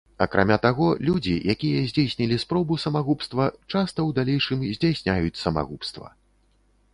Акрамя 0.25 0.55
таго, 0.61 0.85
людзі, 1.09 1.33
якія 1.53 1.83
здзейснілі 1.91 2.39
спробу 2.45 2.79
самагубства, 2.85 3.43
часта 3.71 3.85
ў 3.85 4.09
далейшым 4.21 4.65
здзяйсняюць 4.71 5.41
самагубства. 5.43 6.07